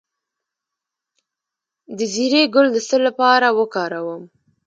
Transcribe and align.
د 1.97 1.99
زیرې 2.13 2.43
ګل 2.53 2.67
د 2.73 2.77
څه 2.87 2.97
لپاره 3.05 3.47
وکاروم؟ 3.59 4.23